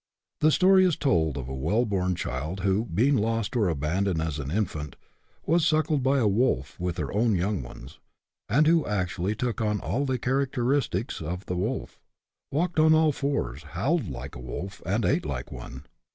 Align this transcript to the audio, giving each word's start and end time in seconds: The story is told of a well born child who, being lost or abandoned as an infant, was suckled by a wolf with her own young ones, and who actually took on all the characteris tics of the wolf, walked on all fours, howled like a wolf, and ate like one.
The 0.39 0.49
story 0.49 0.83
is 0.83 0.95
told 0.95 1.37
of 1.37 1.47
a 1.47 1.53
well 1.53 1.85
born 1.85 2.15
child 2.15 2.61
who, 2.61 2.85
being 2.85 3.15
lost 3.15 3.55
or 3.55 3.69
abandoned 3.69 4.19
as 4.19 4.39
an 4.39 4.49
infant, 4.49 4.95
was 5.45 5.63
suckled 5.63 6.01
by 6.01 6.17
a 6.17 6.27
wolf 6.27 6.79
with 6.79 6.97
her 6.97 7.13
own 7.13 7.35
young 7.35 7.61
ones, 7.61 7.99
and 8.49 8.65
who 8.65 8.83
actually 8.87 9.35
took 9.35 9.61
on 9.61 9.79
all 9.79 10.07
the 10.07 10.17
characteris 10.17 10.89
tics 10.89 11.21
of 11.21 11.45
the 11.45 11.55
wolf, 11.55 11.99
walked 12.51 12.79
on 12.79 12.95
all 12.95 13.11
fours, 13.11 13.61
howled 13.61 14.09
like 14.09 14.33
a 14.35 14.39
wolf, 14.39 14.81
and 14.87 15.05
ate 15.05 15.23
like 15.23 15.51
one. 15.51 15.85